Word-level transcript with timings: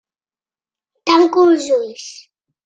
Tanco 1.09 1.45
els 1.51 1.69
ulls. 1.77 2.09